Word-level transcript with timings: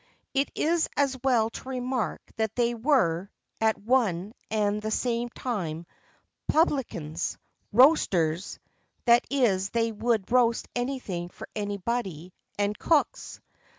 It 0.33 0.49
is 0.55 0.89
as 0.97 1.15
well 1.23 1.51
to 1.51 1.69
remark 1.69 2.23
that 2.37 2.55
they 2.55 2.73
were, 2.73 3.29
at 3.59 3.77
one 3.77 4.33
and 4.49 4.81
the 4.81 4.89
same 4.89 5.29
time, 5.29 5.85
publicans, 6.47 7.37
roasters 7.71 8.57
(that 9.05 9.25
is, 9.29 9.69
they 9.69 9.91
would 9.91 10.31
roast 10.31 10.67
anything 10.75 11.29
for 11.29 11.47
anybody), 11.55 12.33
and 12.57 12.75
cooks. 12.79 13.39